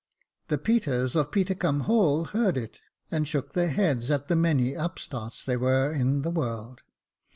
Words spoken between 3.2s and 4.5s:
shook their heads at the